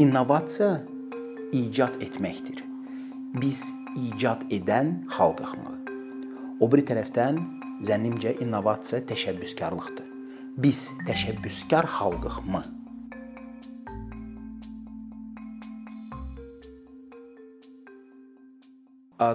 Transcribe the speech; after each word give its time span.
İnnovasiya 0.00 0.80
icad 1.52 1.98
etməkdir. 2.00 2.62
Biz 3.36 3.58
icad 4.00 4.46
edən 4.48 4.94
xalqıqmı? 5.12 5.74
O 6.64 6.68
biri 6.72 6.86
tərəfdən 6.88 7.36
zənnimcə 7.84 8.32
innovasiya 8.40 9.02
təşəbbüskarlıqdır. 9.10 10.06
Biz 10.64 10.78
təşəbbüskar 11.04 11.90
xalqıqmı? 11.98 12.62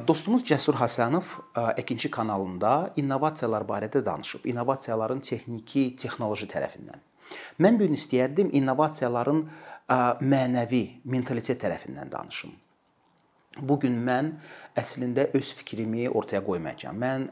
Dostumuz 0.09 0.47
Cəsur 0.49 0.81
Həsənov 0.81 1.37
Əkinçi 1.77 2.09
kanalında 2.09 2.95
innovasiyalar 2.97 3.69
barədə 3.69 4.01
danışıb. 4.05 4.49
İnnovasiyaların 4.49 5.21
texniki, 5.29 5.91
texnoloji 5.93 6.49
tərəfindən. 6.49 7.05
Mən 7.61 7.77
bu 7.77 7.85
gün 7.85 7.95
istəyərdim 7.97 8.49
innovasiyaların 8.53 9.45
mənəvi, 9.89 10.83
mentalitet 11.05 11.61
tərəfindən 11.61 12.11
danışım. 12.11 12.53
Bu 13.61 13.77
gün 13.79 13.93
mən 14.03 14.33
əslində 14.75 15.29
öz 15.37 15.51
fikrimi 15.55 16.09
ortaya 16.09 16.41
qoymayacağam. 16.43 16.97
Mən 16.99 17.29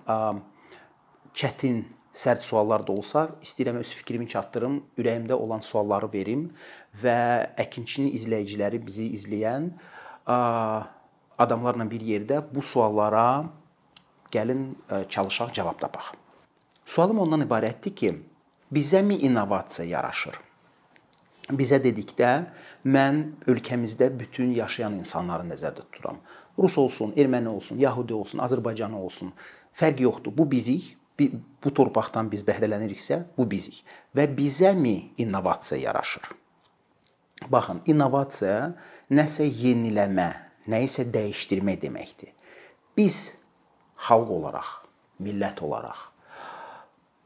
çətin, 1.36 1.82
sərt 2.14 2.46
suallar 2.46 2.86
da 2.86 2.94
olsa, 2.94 3.26
istəyirəm 3.42 3.80
öz 3.82 3.90
fikrimi 3.98 4.28
çatdırım, 4.30 4.78
ürəyimdə 5.02 5.34
olan 5.34 5.66
sualları 5.66 6.12
verim 6.14 6.46
və 7.02 7.18
əkinçinin 7.66 8.14
izləyiciləri, 8.14 8.80
bizi 8.86 9.10
izləyən 9.18 9.72
adamlarla 10.28 11.90
bir 11.90 12.06
yerdə 12.06 12.40
bu 12.54 12.62
suallara 12.62 13.50
gəlin 14.32 14.70
çalışaq 15.10 15.54
cavab 15.58 15.82
tapaq. 15.82 16.14
Sualım 16.86 17.20
ondan 17.26 17.42
ibarətdir 17.44 17.96
ki, 17.96 18.16
bizəmi 18.72 19.18
innovasiya 19.26 19.88
yaraşır? 19.98 20.40
Bizə 21.52 21.80
dedikdə 21.84 22.30
mən 22.88 23.18
ölkəmizdə 23.52 24.08
bütün 24.16 24.54
yaşayan 24.56 24.96
insanları 24.96 25.44
nəzərdə 25.50 25.84
tuturam. 25.90 26.22
Rus 26.58 26.78
olsun, 26.80 27.12
erməni 27.20 27.52
olsun, 27.52 27.80
yəhudi 27.82 28.16
olsun, 28.16 28.40
Azərbaycanlı 28.46 28.98
olsun, 28.98 29.34
fərq 29.76 30.06
yoxdur. 30.06 30.36
Bu 30.38 30.50
bizik. 30.52 30.94
Bu 31.14 31.70
torpaqdan 31.70 32.32
biz 32.32 32.42
bəhrələniriksə, 32.48 33.20
bu 33.38 33.46
bizik. 33.46 33.84
Və 34.18 34.26
bizəmi 34.34 35.14
innovasiya 35.22 35.84
yaraşır? 35.84 36.32
Baxın, 37.54 37.84
innovasiya 37.86 38.72
nəsə 39.14 39.46
yeniləmə, 39.46 40.30
nə 40.74 40.80
isə 40.88 41.06
dəyişdirmək 41.14 41.84
deməkdir. 41.84 42.34
Biz 42.98 43.20
xalq 44.08 44.34
olaraq, 44.40 44.72
millət 45.22 45.62
olaraq 45.62 46.10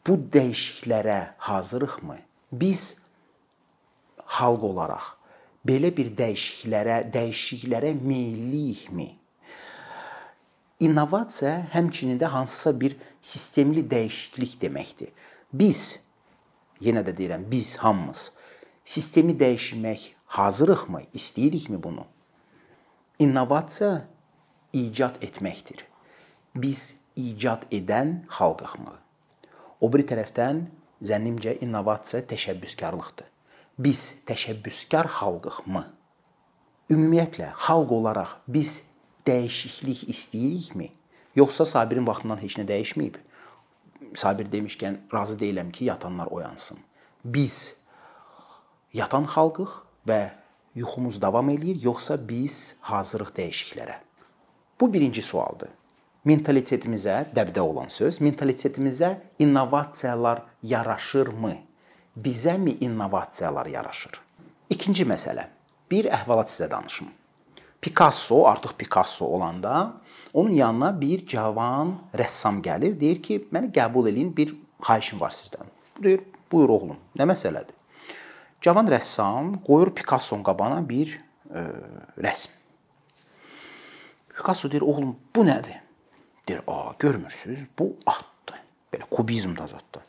bu 0.07 0.15
dəyişikliklərə 0.33 1.19
hazırıqmı? 1.37 2.17
Biz 2.51 2.95
xalq 4.27 4.63
olaraq 4.71 5.17
belə 5.67 5.91
bir 5.95 6.11
dəyişikliklərə, 6.17 6.97
dəyişikliklərə 7.13 7.93
meyllikmi? 7.99 9.07
İnnovasiya 10.79 11.67
həmçinin 11.73 12.19
də 12.21 12.29
hansısa 12.31 12.73
bir 12.79 12.95
sistemli 13.21 13.81
dəyişiklik 13.89 14.57
deməkdir. 14.61 15.09
Biz 15.53 15.97
yenə 16.85 17.01
də 17.07 17.15
deyirəm, 17.17 17.47
biz 17.51 17.75
hamımız 17.81 18.31
sistemi 18.85 19.33
dəyişmək 19.39 20.11
hazırıqmı? 20.37 21.01
İstəyirikmi 21.13 21.81
bunu? 21.83 22.05
İnnovasiya 23.19 24.07
icad 24.73 25.17
etməkdir. 25.25 25.81
Biz 26.55 26.95
icad 27.15 27.65
edən 27.71 28.21
xalqıqmı? 28.37 28.93
O 29.81 29.89
biri 29.93 30.05
tərəfdən 30.11 30.61
zənnimcə 31.01 31.57
innovasiya 31.65 32.21
təşəbbüskarlıqdır 32.29 33.26
biz 33.77 34.15
təşəbbüskar 34.25 35.05
xalqıqmı? 35.19 35.83
Ümumiyyətlə 36.89 37.51
xalq 37.67 37.91
olaraq 37.93 38.37
biz 38.47 38.81
dəyişiklik 39.27 40.07
istəyirikmi? 40.09 40.89
Yoxsa 41.35 41.65
Sabirin 41.65 42.07
vaxtından 42.07 42.41
heç 42.41 42.57
nə 42.57 42.65
dəyişməyib? 42.65 43.19
Sabir 44.17 44.49
demişkən 44.49 44.97
razı 45.13 45.37
deyiləm 45.37 45.69
ki, 45.71 45.85
yatanlar 45.85 46.27
oyansın. 46.33 46.77
Biz 47.25 47.73
yatan 48.93 49.27
xalqıq 49.29 49.73
və 50.07 50.21
yuxumuz 50.75 51.21
davam 51.21 51.49
eləyir, 51.49 51.77
yoxsa 51.83 52.17
biz 52.17 52.75
hazırıq 52.81 53.35
dəyişikliklərə? 53.37 53.99
Bu 54.81 54.89
birinci 54.93 55.21
sualdır. 55.21 55.69
Mentalitetimizə 56.25 57.27
dəbdə 57.35 57.61
olan 57.61 57.93
söz, 57.93 58.21
mentalitetimizə 58.21 59.17
innovasiyalar 59.39 60.41
yaraşırmı? 60.63 61.66
Bizəmi 62.23 62.77
innovasiyalar 62.81 63.65
yaraşır? 63.65 64.21
İkinci 64.69 65.05
məsələ. 65.05 65.47
Bir 65.91 66.09
əhvalat 66.11 66.49
sizə 66.51 66.71
danışım. 66.71 67.07
Picasso, 67.81 68.45
artıq 68.47 68.73
Picasso 68.77 69.25
olanda 69.25 69.93
onun 70.33 70.53
yanına 70.53 71.01
bir 71.01 71.27
cavan 71.27 71.95
rəssam 72.13 72.61
gəlir, 72.61 72.99
deyir 72.99 73.21
ki, 73.23 73.47
məni 73.53 73.71
qəbul 73.71 74.09
eləyin, 74.09 74.33
bir 74.37 74.55
xahişim 74.81 75.19
var 75.19 75.31
sizdən. 75.31 75.69
Deyir, 76.03 76.23
buyur 76.51 76.69
oğlum, 76.69 76.97
nə 77.17 77.29
məsələdir? 77.29 77.75
Cavan 78.61 78.89
rəssam 78.91 79.55
qoyur 79.63 79.93
Picasso-nun 79.95 80.43
qabağına 80.43 80.89
bir 80.89 81.19
e, 81.53 81.63
rəsm. 82.17 82.49
Picasso 84.35 84.71
deyir, 84.71 84.81
oğlum, 84.81 85.15
bu 85.35 85.45
nədir? 85.45 85.79
Deyir, 86.47 86.61
"A, 86.67 86.93
görmürsüz, 86.99 87.67
bu 87.79 87.95
atdır. 88.05 88.59
Belə 88.93 89.05
kubizmdə 89.11 89.69
zətdir." 89.69 90.06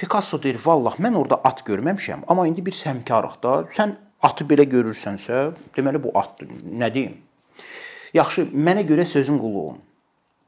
Picasso 0.00 0.42
deyir, 0.42 0.56
"Vallah 0.64 0.94
mən 0.96 1.14
orada 1.14 1.36
at 1.44 1.58
görməmişəm, 1.66 2.22
amma 2.28 2.46
indi 2.46 2.62
bir 2.66 2.72
səmkarıq 2.72 3.34
da. 3.42 3.50
Sən 3.76 3.90
atı 4.22 4.44
belə 4.48 4.64
görürsənsə, 4.74 5.52
deməli 5.76 6.02
bu 6.02 6.10
atdır. 6.18 6.48
Nə 6.82 6.94
deyim?" 6.94 7.18
Yaxşı, 8.14 8.46
mənə 8.66 8.82
görə 8.90 9.04
sözün 9.04 9.38
qulluğum. 9.38 9.76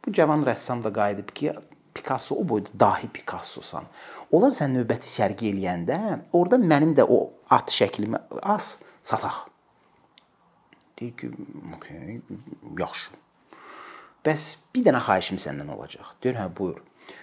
Bu 0.06 0.12
cavan 0.12 0.44
rəssam 0.48 0.84
da 0.84 0.92
qayıdıb 0.92 1.28
ki, 1.34 1.52
Picasso 1.94 2.34
o 2.34 2.48
boyda 2.48 2.68
dahi 2.80 3.08
Picassosan. 3.08 3.84
Onlar 4.32 4.54
sən 4.56 4.72
növbəti 4.76 5.10
sərgi 5.16 5.52
eləyəndə, 5.52 5.98
orada 6.32 6.56
mənim 6.56 6.94
də 6.96 7.04
o 7.08 7.30
at 7.50 7.68
şəklimi 7.68 8.20
az 8.42 8.78
sataq. 9.02 9.36
Deyir 11.00 11.16
ki, 11.16 11.30
"Okay, 11.76 12.20
yaxşı." 12.78 13.10
Bəs 14.24 14.56
bir 14.74 14.84
dənə 14.84 15.00
xahişim 15.08 15.36
səndən 15.36 15.70
olacaq. 15.76 16.06
Deyir, 16.22 16.36
"Hə, 16.36 16.48
buyur." 16.58 16.80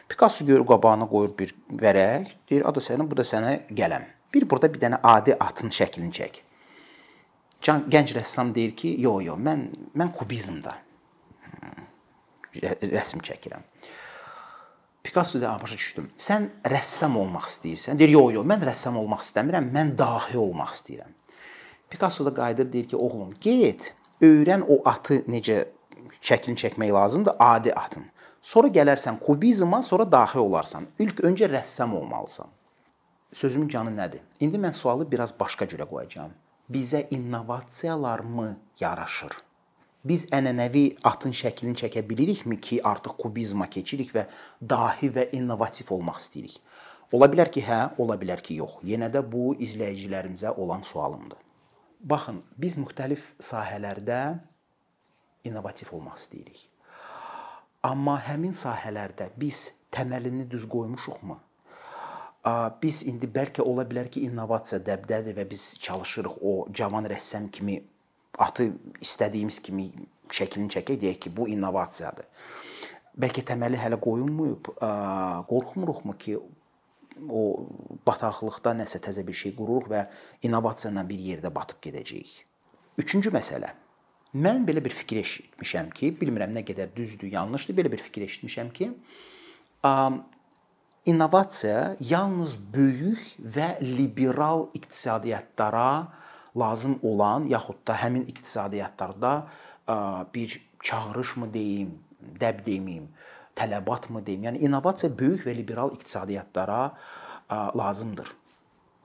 Picasso 0.09 0.45
görür 0.45 0.65
qabağına 0.65 1.07
qoyur 1.09 1.37
bir 1.37 1.55
vərəq, 1.71 2.27
deyir, 2.49 2.65
"A 2.65 2.75
da 2.75 2.79
sənin, 2.79 3.11
bu 3.11 3.17
da 3.17 3.21
sənə 3.21 3.67
qələm." 3.69 4.05
Bir 4.33 4.49
burada 4.49 4.73
bir 4.73 4.79
dənə 4.79 4.99
adi 5.03 5.35
atın 5.39 5.69
şəklini 5.69 6.11
çək. 6.11 6.41
Can 7.61 7.83
gənc 7.89 8.13
rəssam 8.15 8.55
deyir 8.55 8.75
ki, 8.75 8.95
"Yo, 8.99 9.19
yo, 9.21 9.35
mən 9.35 9.67
mən 9.95 10.13
kubizmdə 10.15 10.73
rəsm 12.95 13.21
çəkirəm." 13.21 13.63
Picasso 15.03 15.41
da 15.41 15.59
başa 15.61 15.75
düşdüm. 15.75 16.09
Sən 16.17 16.49
rəssam 16.65 17.17
olmaq 17.17 17.47
istəyirsən? 17.47 17.99
Deyir, 17.99 18.09
"Yo, 18.09 18.31
yo, 18.31 18.43
mən 18.43 18.61
rəssam 18.61 18.97
olmaq 18.97 19.21
istəmirəm, 19.21 19.71
mən 19.71 19.97
dahi 19.97 20.37
olmaq 20.37 20.71
istəyirəm." 20.75 21.11
Picasso 21.89 22.25
da 22.25 22.33
qayıdır 22.33 22.73
deyir 22.73 22.87
ki, 22.87 22.95
"Oğlum, 22.95 23.33
get, 23.41 23.93
öyrən 24.21 24.61
o 24.67 24.89
atı 24.89 25.21
necə 25.27 25.65
şəklini 26.21 26.55
çəkmək 26.55 26.93
lazımdır, 26.93 27.33
adi 27.39 27.73
atın." 27.73 28.05
Sonra 28.41 28.67
gələrsən 28.71 29.19
kubizma, 29.19 29.81
sonra 29.83 30.05
daxil 30.11 30.39
olarsan. 30.39 30.87
İlk 30.99 31.19
öncə 31.27 31.49
rəssam 31.51 31.95
olmalısan. 31.95 32.47
Sözümün 33.33 33.67
canı 33.67 33.91
nədir? 33.93 34.21
İndi 34.39 34.57
mən 34.57 34.73
sualı 34.73 35.11
biraz 35.11 35.33
başqa 35.39 35.65
cürə 35.65 35.85
qoyacağam. 35.89 36.31
Bizə 36.71 37.03
innovasiyalarmı 37.11 38.57
yaraşır? 38.79 39.35
Biz 40.05 40.29
ənənəvi 40.31 40.83
atın 41.03 41.35
şəklini 41.35 41.75
çəkə 41.81 42.05
bilirikmi 42.09 42.59
ki, 42.61 42.79
artıq 42.83 43.17
kubizma 43.19 43.67
keçirik 43.67 44.13
və 44.15 44.25
dahi 44.61 45.11
və 45.11 45.27
innovativ 45.35 45.91
olmaq 45.91 46.21
istəyirik? 46.23 46.55
Ola 47.11 47.27
bilər 47.27 47.51
ki, 47.51 47.65
hə, 47.67 47.81
ola 47.99 48.15
bilər 48.21 48.39
ki, 48.45 48.55
yox. 48.61 48.79
Yenə 48.87 49.11
də 49.11 49.19
bu 49.31 49.51
izləyicilərimizə 49.59 50.55
olan 50.55 50.85
sualımdır. 50.87 51.41
Baxın, 51.99 52.39
biz 52.55 52.77
müxtəlif 52.79 53.33
sahələrdə 53.43 54.39
innovativ 55.43 55.91
olmaq 55.91 56.15
istəyirik. 56.21 56.69
Amma 57.79 58.17
həmin 58.19 58.51
sahələrdə 58.51 59.29
biz 59.39 59.69
təməlini 59.95 60.43
düz 60.51 60.65
qoymuşuqmu? 60.67 61.37
Biz 62.81 62.97
indi 63.07 63.29
bəlkə 63.31 63.63
ola 63.63 63.85
bilər 63.87 64.09
ki, 64.11 64.25
innovasiya 64.27 64.81
dəbdədir 64.83 65.37
və 65.37 65.45
biz 65.47 65.77
çalışırıq 65.85 66.35
o 66.43 66.53
cavan 66.75 67.07
rəssam 67.07 67.47
kimi 67.47 67.77
atı 68.39 68.73
istədiyimiz 68.99 69.61
kimi 69.63 69.87
şəklini 70.27 70.67
çəkək 70.75 70.99
deyək 70.99 71.23
ki, 71.23 71.33
bu 71.37 71.47
innovasiyadır. 71.55 72.27
Bəlkə 73.19 73.47
təməli 73.47 73.79
hələ 73.79 73.99
qoyulmayıb, 74.03 74.73
qorxmuruqmu 75.47 76.17
ki, 76.19 76.35
o 77.31 77.43
bataqlıqda 78.07 78.75
nəsə 78.83 78.99
təzə 79.07 79.23
bir 79.27 79.39
şey 79.39 79.55
qururuq 79.55 79.87
və 79.91 80.05
innovasiya 80.47 80.91
ilə 80.91 81.07
bir 81.07 81.27
yerdə 81.31 81.55
batıb 81.55 81.79
gedəcəyik. 81.87 82.41
Üçüncü 82.99 83.31
məsələ 83.31 83.71
Mən 84.33 84.61
belə 84.67 84.83
bir 84.85 84.93
fikir 84.93 85.23
eşitmişəm 85.23 85.89
ki, 85.97 86.11
bilmirəm 86.19 86.51
nə 86.53 86.61
qədər 86.65 86.91
düzdür, 86.95 87.31
yanlışdır, 87.33 87.75
belə 87.79 87.91
bir 87.91 88.01
fikir 88.03 88.27
eşitmişəm 88.27 88.69
ki, 88.73 88.91
innovasiya 91.09 91.95
yalnız 91.99 92.57
böyük 92.73 93.23
və 93.55 93.69
liberal 93.81 94.67
iqtisadiyyatlara 94.77 96.07
lazım 96.57 96.99
olan 97.03 97.47
yaxud 97.49 97.81
da 97.87 97.95
həmin 98.03 98.27
iqtisadiyyatlarda 98.29 99.47
bir 100.35 100.59
çağırışmı 100.83 101.53
deyim, 101.53 101.97
dəb 102.39 102.61
deməyim, 102.67 103.09
tələbatmı 103.55 104.25
deyim. 104.25 104.43
Yəni 104.43 104.61
innovasiya 104.67 105.09
böyük 105.19 105.47
və 105.47 105.57
liberal 105.57 105.95
iqtisadiyyatlara 105.97 106.93
lazımdır. 107.49 108.29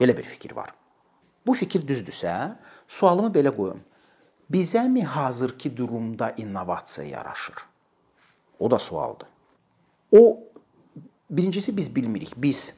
Belə 0.01 0.17
bir 0.17 0.29
fikir 0.29 0.53
var. 0.53 0.75
Bu 1.47 1.55
fikir 1.55 1.81
düzdürsə, 1.89 2.57
sualımı 2.89 3.33
belə 3.33 3.57
qoyum. 3.57 3.81
Bizəmi 4.51 5.05
hazırki 5.05 5.77
durumda 5.77 6.35
innovasiya 6.37 7.09
yaraşır? 7.09 7.55
O 8.59 8.71
da 8.71 8.79
sualdır. 8.79 9.29
O 10.13 10.39
birincisi 11.31 11.77
biz 11.77 11.97
bilmirik. 11.97 12.33
Biz 12.37 12.75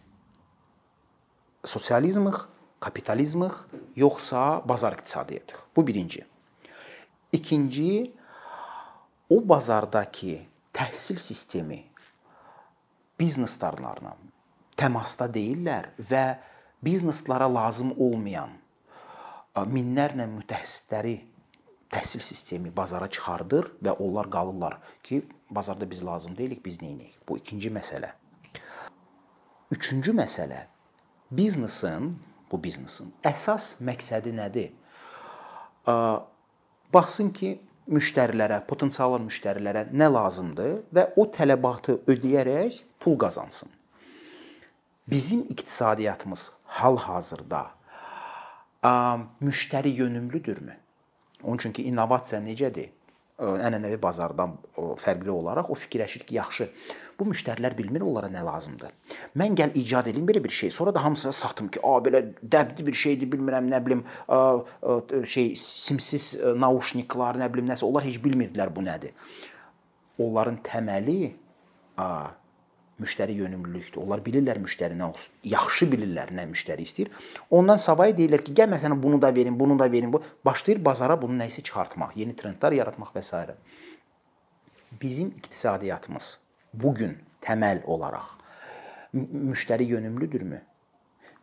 sosializmik, 1.64 2.34
kapitalizmik 2.80 3.52
yoxsa 3.96 4.62
bazar 4.68 4.92
iqtisadiyyatıq. 4.92 5.58
Bu 5.76 5.86
birinci. 5.86 6.26
İkinci, 7.32 8.14
o 9.30 9.48
bazardakı 9.48 10.38
təhsil 10.74 11.18
sistemi 11.18 11.82
bizneslərlə 13.18 14.12
təmasda 14.76 15.26
deyillər 15.32 15.88
və 16.10 16.38
bizneslara 16.84 17.48
lazım 17.48 17.94
olmayan 17.98 18.52
minlərlə 19.72 20.28
mütəxəssisləri 20.28 21.16
təhsil 21.90 22.20
sistemi 22.20 22.76
bazara 22.76 23.08
çıxardır 23.10 23.72
və 23.84 23.96
onlar 24.02 24.30
qalırlar 24.30 24.78
ki, 25.02 25.22
bazarda 25.50 25.90
biz 25.90 26.04
lazım 26.04 26.36
deyilik, 26.36 26.64
biz 26.64 26.78
edək? 26.78 27.12
Bu 27.28 27.38
ikinci 27.38 27.70
məsələ. 27.70 28.10
Üçüncü 29.70 30.12
məsələ 30.12 30.66
biznesin, 31.30 32.16
bu 32.50 32.62
biznesin 32.62 33.12
əsas 33.24 33.76
məqsədi 33.80 34.34
nədir? 34.34 34.72
Baxsın 36.94 37.30
ki, 37.30 37.60
müştərilərə, 37.86 38.64
potensial 38.66 39.18
müştərilərə 39.22 39.86
nə 39.94 40.10
lazımdır 40.10 40.78
və 40.94 41.10
o 41.16 41.26
tələbatı 41.30 42.00
ödəyərək 42.06 42.82
pul 42.98 43.18
qazansın. 43.18 43.70
Bizim 45.06 45.44
iqtisadiyyatımız 45.50 46.52
hal-hazırda 46.64 47.66
müştəri 49.42 49.94
yönümlüdürmü? 49.94 50.74
Onun 51.42 51.60
üçün 51.60 51.72
ki, 51.72 51.88
innovasiya 51.90 52.40
necədir? 52.44 52.92
ənənəvi 53.36 53.98
bazardan 54.00 54.54
fərqli 55.00 55.28
olaraq 55.28 55.68
o 55.68 55.74
fikirləşir 55.76 56.22
ki, 56.24 56.38
yaxşı, 56.38 56.66
bu 57.18 57.26
müştərilər 57.28 57.74
bilmir 57.76 58.04
onlara 58.06 58.30
nə 58.32 58.40
lazımdır. 58.46 58.94
Mən 59.36 59.56
gəl 59.58 59.74
icad 59.76 60.08
edim 60.08 60.24
belə 60.28 60.40
bir 60.44 60.54
şey, 60.56 60.70
sonra 60.72 60.94
da 60.94 61.02
hamısına 61.04 61.32
satım 61.36 61.68
ki, 61.68 61.82
a 61.84 61.98
belə 62.04 62.22
dəbdi 62.40 62.86
bir 62.86 62.96
şeydir, 62.96 63.28
bilmirəm, 63.32 63.68
nə 63.68 63.82
bilim, 63.84 64.04
şey 65.34 65.52
simsiz 65.60 66.30
nauşniklar, 66.56 67.36
nə 67.42 67.50
bilim 67.52 67.68
nəsə, 67.68 67.84
onlar 67.84 68.08
heç 68.08 68.16
bilmirdilər 68.24 68.72
bu 68.72 68.86
nədir. 68.88 69.12
Onların 70.16 70.56
təməli 70.64 71.34
a, 72.00 72.32
müştəri 73.00 73.34
yönümlülükdür. 73.36 74.00
Onlar 74.00 74.22
bilirlər 74.24 74.58
müştəri 74.62 74.96
nə 74.96 75.10
olsun. 75.10 75.32
Yaxşı 75.44 75.88
bilirlər 75.92 76.32
nə 76.36 76.46
müştəri 76.50 76.84
istəyir. 76.86 77.10
Ondan 77.50 77.76
savayı 77.76 78.14
deyirlər 78.16 78.44
ki, 78.44 78.54
gəl 78.56 78.70
məsələn 78.72 79.02
bunu 79.02 79.20
da 79.22 79.34
verin, 79.34 79.58
bunu 79.60 79.78
da 79.78 79.90
verin. 79.92 80.12
Bu 80.12 80.22
başlayır 80.44 80.84
bazara 80.84 81.16
bunu 81.22 81.36
nəyisə 81.42 81.62
çıxartmaq, 81.62 82.16
yeni 82.16 82.32
trendlər 82.38 82.74
yaratmaq 82.78 83.12
və 83.16 83.22
s. 83.22 83.56
Bizim 85.02 85.28
iqtisadiyyatımız 85.36 86.38
bu 86.74 86.94
gün 86.94 87.18
təməl 87.44 87.84
olaraq 87.84 88.32
müştəri 89.14 89.84
yönümlüdürmü? 89.92 90.62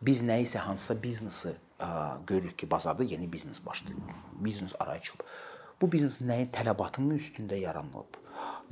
Biz 0.02 0.24
nəyisə 0.24 0.58
hansısa 0.58 1.04
biznesi 1.04 1.54
görürük 2.28 2.60
ki, 2.60 2.72
bazarda 2.72 3.04
yeni 3.04 3.34
biznes 3.34 3.66
başlayır. 3.66 4.00
Biznes 4.34 4.74
araya 4.80 5.02
çıxıb. 5.02 5.20
Bu 5.82 5.92
biznes 5.92 6.22
nəyin 6.22 6.50
tələbatının 6.56 7.18
üstündə 7.18 7.56
yaranıb? 7.60 8.18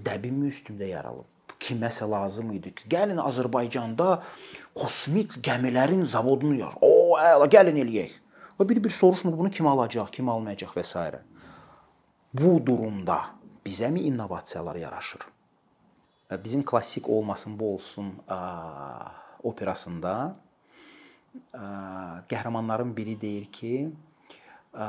Dəbinin 0.06 0.48
üstündə 0.50 0.88
yaranıb? 0.88 1.28
Kiməsə 1.62 2.08
lazım 2.10 2.52
idi 2.56 2.74
ki, 2.76 2.90
gəlin 2.92 3.22
Azərbaycanda 3.22 4.22
kosmik 4.78 5.38
gəmilərin 5.46 6.04
zavodunu 6.08 6.58
yar. 6.60 6.78
O, 6.82 7.18
əla, 7.22 7.48
gəlin 7.52 7.80
eləyək. 7.84 8.18
Və 8.60 8.68
bir-bir 8.70 8.94
soruşmur 8.94 9.38
bunu 9.38 9.52
kim 9.54 9.68
alacaq, 9.70 10.12
kim 10.14 10.30
almayacaq 10.30 10.74
və 10.78 10.86
s. 10.86 11.22
Bu 12.34 12.58
durumda 12.66 13.18
bizəmi 13.66 14.06
innovasiyalar 14.10 14.76
yaraşır? 14.76 15.22
Bizim 16.44 16.64
klassik 16.66 17.10
olmasın 17.10 17.58
bu 17.60 17.74
olsun 17.74 18.14
ə, 18.30 18.38
operasında 19.44 20.14
ə, 21.52 21.66
qəhrəmanların 22.32 22.94
biri 22.96 23.18
deyir 23.20 23.50
ki, 23.52 23.74
ə, 24.72 24.88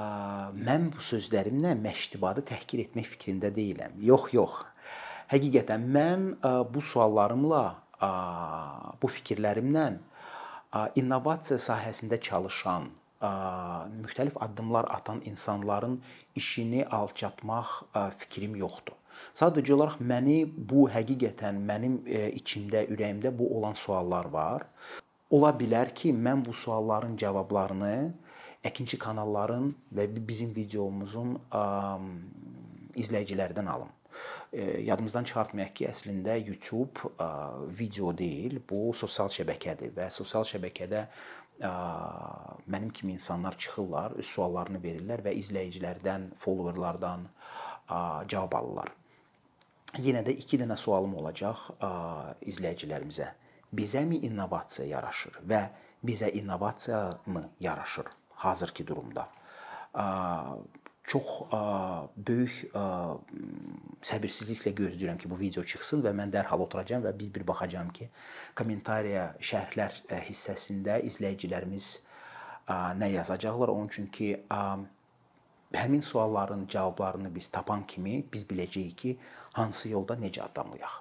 mən 0.55 0.93
bu 0.95 1.03
sözlərimlə 1.03 1.75
məştibadı 1.83 2.45
təhqir 2.53 2.85
etmək 2.85 3.11
fikrində 3.17 3.51
deyiləm. 3.55 3.99
Yox, 4.07 4.31
yox. 4.37 4.61
Həqiqətən 5.33 5.85
mən 5.89 6.25
bu 6.75 6.81
suallarımla, 6.85 7.61
bu 9.01 9.09
fikirlərimlə 9.09 9.85
innovasiya 11.01 11.57
sahəsində 11.57 12.19
çalışan, 12.21 12.91
müxtəlif 14.03 14.37
addımlar 14.45 14.91
atan 14.93 15.23
insanların 15.31 15.95
işini 16.37 16.83
alçatmaq 16.99 17.71
fikrim 18.21 18.59
yoxdur. 18.61 18.99
Sadəcə 19.33 19.73
olaraq 19.79 19.97
məni 20.13 20.37
bu 20.73 20.85
həqiqətən 20.93 21.63
mənim 21.71 21.97
içimdə, 22.43 22.85
ürəyimdə 22.93 23.33
bu 23.39 23.49
olan 23.57 23.79
suallar 23.85 24.29
var. 24.37 24.67
Ola 25.33 25.55
bilər 25.57 25.95
ki, 25.97 26.13
mən 26.13 26.45
bu 26.45 26.53
sualların 26.53 27.17
cavablarını 27.17 27.95
əkinçi 28.69 29.01
kanalların 29.01 29.73
və 29.97 30.11
bizim 30.13 30.53
videomuzun 30.61 31.39
izləyicilərdən 33.01 33.75
alım 33.79 33.89
yadımızdan 34.53 35.25
çıxartmayaq 35.29 35.75
ki, 35.75 35.87
əslində 35.91 36.39
YouTube 36.41 37.13
video 37.79 38.13
deyil, 38.17 38.61
bu 38.71 38.93
sosial 38.97 39.31
şəbəkədir 39.33 39.95
və 39.97 40.09
sosial 40.11 40.45
şəbəkədə 40.49 41.07
mənim 41.63 42.91
kimi 42.91 43.13
insanlar 43.19 43.59
çıxırlar, 43.59 44.17
öz 44.19 44.27
suallarını 44.27 44.81
verirlər 44.83 45.23
və 45.23 45.37
izləyicilərdən, 45.39 46.33
followerlardan 46.43 47.29
cavab 48.29 48.57
alırlar. 48.59 48.93
Yenə 50.01 50.23
də 50.25 50.33
2 50.41 50.63
dənə 50.63 50.77
sualım 50.81 51.15
olacaq 51.21 51.69
izləyicilərimizə. 52.49 53.29
Bizəmi 53.73 54.23
innovasiya 54.27 54.87
yaraşır 54.97 55.39
və 55.49 55.63
bizə 56.05 56.33
innovasiya 56.33 57.03
mı 57.27 57.45
yaraşır 57.61 58.07
hazırki 58.43 58.87
durumda? 58.87 59.29
Çox 61.09 61.29
ə, 61.51 61.61
böyük 62.17 62.77
ə, 62.79 62.85
səbirsizliklə 64.07 64.73
gözləyirəm 64.79 65.19
ki, 65.19 65.31
bu 65.31 65.39
video 65.41 65.65
çıxsın 65.67 66.05
və 66.05 66.15
mən 66.17 66.33
dərhal 66.35 66.63
oturacağam 66.63 67.05
və 67.07 67.13
bir-bir 67.19 67.47
baxacağam 67.49 67.91
ki, 67.95 68.09
kommentariya, 68.59 69.33
şərhlər 69.43 70.03
hissəsində 70.29 71.01
izləyicilərimiz 71.09 71.89
ə, 71.99 72.95
nə 72.99 73.13
yazacaqlar. 73.17 73.75
Onun 73.75 73.91
üçün 73.91 74.11
ki, 74.15 74.35
ə, 74.47 74.63
həmin 75.75 76.07
sualların 76.07 76.67
cavablarını 76.71 77.35
biz 77.35 77.49
tapan 77.49 77.87
kimi 77.87 78.23
biz 78.33 78.47
biləcəyik 78.49 78.99
ki, 79.05 79.17
hansı 79.59 79.95
yolda 79.97 80.19
necə 80.21 80.47
addımlayaq. 80.47 81.01